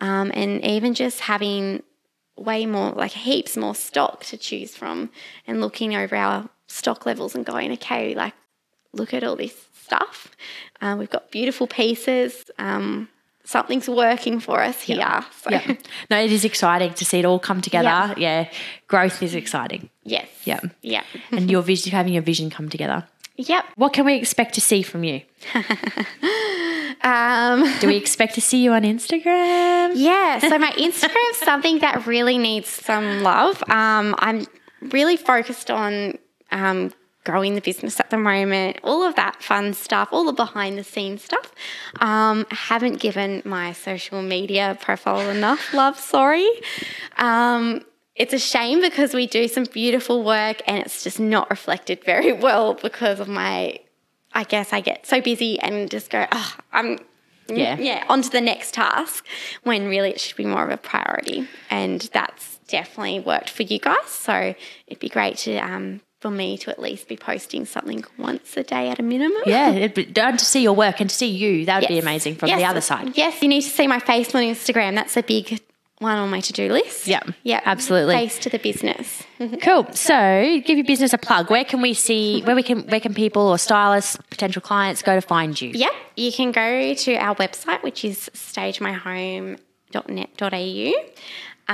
um, 0.00 0.30
and 0.34 0.64
even 0.64 0.94
just 0.94 1.20
having 1.20 1.82
way 2.36 2.66
more, 2.66 2.92
like 2.92 3.12
heaps 3.12 3.56
more 3.56 3.74
stock 3.74 4.24
to 4.24 4.36
choose 4.36 4.74
from 4.74 5.10
and 5.46 5.60
looking 5.60 5.94
over 5.94 6.16
our 6.16 6.48
stock 6.66 7.06
levels 7.06 7.34
and 7.34 7.44
going, 7.46 7.72
okay, 7.72 8.14
like 8.14 8.34
look 8.92 9.14
at 9.14 9.24
all 9.24 9.36
this 9.36 9.68
stuff. 9.74 10.32
Uh, 10.80 10.96
we've 10.98 11.10
got 11.10 11.30
beautiful 11.30 11.66
pieces. 11.66 12.50
Um, 12.58 13.08
something's 13.46 13.88
working 13.88 14.40
for 14.40 14.60
us 14.62 14.82
here. 14.82 15.24
So, 15.40 15.50
yeah. 15.50 15.74
No, 16.10 16.18
it 16.20 16.30
is 16.32 16.44
exciting 16.44 16.92
to 16.94 17.04
see 17.04 17.20
it 17.20 17.24
all 17.24 17.38
come 17.38 17.60
together. 17.62 17.88
Yeah. 17.88 18.14
Yeah. 18.18 18.50
Growth 18.88 19.22
is 19.22 19.34
exciting. 19.34 19.88
yes. 20.04 20.28
Yeah. 20.44 20.60
Yeah. 20.82 21.02
And 21.30 21.50
your 21.50 21.62
vision, 21.62 21.92
having 21.92 22.12
your 22.12 22.22
vision 22.22 22.50
come 22.50 22.68
together. 22.68 23.04
Yep. 23.38 23.64
What 23.76 23.92
can 23.92 24.04
we 24.06 24.14
expect 24.14 24.54
to 24.54 24.60
see 24.60 24.82
from 24.82 25.04
you? 25.04 25.22
Um, 27.02 27.64
Do 27.80 27.86
we 27.86 27.96
expect 27.96 28.34
to 28.34 28.40
see 28.40 28.62
you 28.64 28.72
on 28.72 28.82
Instagram? 28.82 29.92
yeah. 29.94 30.38
So 30.38 30.58
my 30.58 30.72
Instagram's 30.72 31.36
something 31.38 31.78
that 31.80 32.06
really 32.06 32.38
needs 32.38 32.68
some 32.68 33.22
love. 33.22 33.62
Um, 33.68 34.14
I'm 34.18 34.46
really 34.80 35.16
focused 35.16 35.70
on 35.70 36.18
um, 36.50 36.92
growing 37.26 37.56
the 37.56 37.60
business 37.60 37.98
at 38.00 38.08
the 38.10 38.16
moment, 38.16 38.78
all 38.84 39.02
of 39.02 39.16
that 39.16 39.42
fun 39.42 39.74
stuff, 39.74 40.08
all 40.12 40.24
the 40.24 40.32
behind 40.32 40.78
the 40.78 40.84
scenes 40.84 41.22
stuff. 41.24 41.52
Um, 42.00 42.46
haven't 42.50 43.00
given 43.00 43.42
my 43.44 43.72
social 43.72 44.22
media 44.22 44.78
profile 44.80 45.28
enough 45.28 45.74
love, 45.74 45.98
sorry. 45.98 46.48
Um, 47.18 47.82
it's 48.14 48.32
a 48.32 48.38
shame 48.38 48.80
because 48.80 49.12
we 49.12 49.26
do 49.26 49.48
some 49.48 49.64
beautiful 49.64 50.22
work 50.22 50.62
and 50.66 50.78
it's 50.78 51.02
just 51.04 51.20
not 51.20 51.50
reflected 51.50 52.02
very 52.04 52.32
well 52.46 52.74
because 52.74 53.20
of 53.20 53.28
my, 53.28 53.78
I 54.32 54.44
guess 54.44 54.72
I 54.72 54.80
get 54.80 55.04
so 55.06 55.20
busy 55.20 55.58
and 55.58 55.90
just 55.90 56.08
go, 56.10 56.26
oh, 56.30 56.56
I'm, 56.72 56.98
Yeah. 57.48 57.76
yeah, 57.76 58.04
on 58.08 58.22
to 58.22 58.30
the 58.30 58.40
next 58.40 58.72
task 58.74 59.26
when 59.64 59.88
really 59.88 60.10
it 60.10 60.20
should 60.20 60.36
be 60.36 60.46
more 60.46 60.64
of 60.64 60.70
a 60.70 60.76
priority. 60.78 61.48
And 61.68 62.00
that's 62.12 62.58
definitely 62.68 63.20
worked 63.20 63.50
for 63.50 63.64
you 63.64 63.78
guys. 63.80 64.08
So 64.08 64.54
it'd 64.86 65.00
be 65.00 65.08
great 65.08 65.36
to, 65.38 65.56
um, 65.58 66.00
for 66.26 66.30
me 66.32 66.58
to 66.58 66.70
at 66.70 66.80
least 66.80 67.06
be 67.06 67.16
posting 67.16 67.64
something 67.64 68.04
once 68.18 68.56
a 68.56 68.64
day 68.64 68.90
at 68.90 68.98
a 68.98 69.02
minimum. 69.02 69.40
Yeah, 69.46 69.70
it'd 69.70 69.94
be, 69.94 70.06
to 70.06 70.38
see 70.38 70.60
your 70.60 70.72
work 70.74 71.00
and 71.00 71.08
to 71.08 71.14
see 71.14 71.28
you, 71.28 71.64
that 71.66 71.82
would 71.82 71.88
be 71.88 72.00
amazing 72.00 72.34
from 72.34 72.48
Yes. 72.48 72.58
the 72.58 72.64
other 72.66 72.80
side. 72.80 73.16
Yes, 73.16 73.40
you 73.42 73.48
need 73.48 73.62
to 73.62 73.68
see 73.70 73.86
my 73.86 74.00
face 74.00 74.34
on 74.34 74.42
Instagram. 74.42 74.96
That's 74.96 75.16
a 75.16 75.22
big 75.22 75.60
one 76.00 76.18
on 76.18 76.28
my 76.28 76.40
to 76.40 76.52
do 76.52 76.72
list. 76.72 77.06
Yeah, 77.06 77.20
Yeah. 77.44 77.60
absolutely. 77.64 78.16
Face 78.16 78.40
to 78.40 78.50
the 78.50 78.58
business. 78.58 79.22
Cool. 79.62 79.86
So, 79.92 80.60
give 80.66 80.78
your 80.78 80.84
business 80.86 81.12
a 81.12 81.18
plug. 81.18 81.48
Where 81.48 81.64
can 81.64 81.80
we 81.80 81.94
see? 81.94 82.42
Where 82.42 82.56
we 82.56 82.62
can? 82.64 82.80
Where 82.88 82.98
can 83.00 83.14
people 83.14 83.42
or 83.46 83.56
stylists, 83.58 84.16
potential 84.30 84.60
clients, 84.62 85.00
go 85.02 85.14
to 85.14 85.20
find 85.20 85.60
you? 85.60 85.70
Yep. 85.74 85.92
You 86.16 86.32
can 86.32 86.50
go 86.52 86.94
to 86.94 87.14
our 87.16 87.36
website, 87.36 87.82
which 87.84 88.04
is 88.04 88.28
stagemyhome.net.au, 88.34 90.92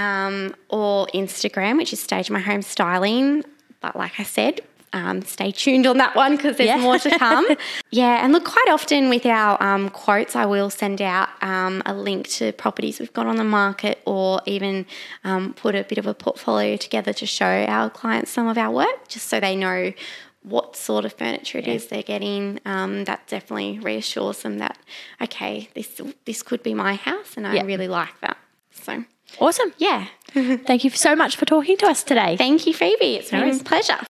um, 0.00 0.54
or 0.68 1.06
Instagram, 1.14 1.76
which 1.78 1.92
is 1.92 2.00
Stage 2.00 2.30
My 2.30 2.40
Home 2.40 2.62
Styling. 2.62 3.44
But 3.83 3.97
like 3.97 4.19
I 4.19 4.23
said, 4.23 4.61
um, 4.95 5.23
stay 5.23 5.51
tuned 5.53 5.87
on 5.87 5.97
that 5.99 6.15
one 6.15 6.37
because 6.37 6.57
there's 6.59 6.69
Yeah. 6.69 6.77
more 6.77 6.99
to 6.99 7.19
come. 7.19 7.47
yeah, 7.91 8.23
and 8.23 8.33
look, 8.33 8.45
quite 8.45 8.69
often 8.71 9.09
with 9.09 9.25
our 9.27 9.61
um, 9.62 9.89
quotes, 9.89 10.37
I 10.37 10.45
will 10.47 10.69
send 10.71 11.01
out 11.01 11.29
um, 11.43 11.83
a 11.87 11.95
link 11.95 12.29
to 12.39 12.53
properties 12.53 13.01
we've 13.01 13.12
got 13.12 13.27
on 13.27 13.37
the 13.37 13.45
market 13.45 14.01
or 14.05 14.41
even 14.47 14.85
um, 15.25 15.55
put 15.55 15.75
a 15.75 15.83
bit 15.85 15.97
of 15.99 16.07
a 16.07 16.15
portfolio 16.15 16.77
together 16.77 17.12
to 17.15 17.27
show 17.27 17.65
our 17.69 17.89
clients 17.91 18.31
some 18.31 18.47
of 18.49 18.59
our 18.59 18.71
work 18.71 19.09
just 19.09 19.29
so 19.29 19.41
they 19.41 19.57
know 19.57 19.93
what 20.43 20.75
sort 20.77 21.05
of 21.05 21.12
furniture 21.15 21.57
it 21.59 21.69
is 21.69 21.87
they're 21.87 22.03
getting. 22.03 22.59
Um, 22.67 23.05
that 23.05 23.27
definitely 23.29 23.79
reassures 23.79 24.43
them 24.43 24.59
that, 24.59 24.77
okay, 25.23 25.71
this, 25.75 26.01
this 26.27 26.43
could 26.43 26.62
be 26.62 26.75
my 26.75 26.97
house 26.97 27.37
and 27.37 27.47
I 27.47 27.55
Yeah. 27.55 27.62
really 27.65 27.89
like 27.89 28.21
that. 28.21 28.37
So, 28.73 29.05
Awesome. 29.41 29.73
yeah. 29.79 30.09
Thank 30.33 30.85
you 30.85 30.91
so 30.91 31.15
much 31.15 31.37
for 31.37 31.45
talking 31.45 31.77
to 31.79 31.87
us 31.87 32.03
today. 32.03 32.37
Thank 32.37 32.67
you, 32.67 32.75
Phoebe. 32.75 33.17
It's 33.17 33.31
been 33.31 33.41
worries. 33.41 33.61
a 33.61 33.65
pleasure. 33.65 33.99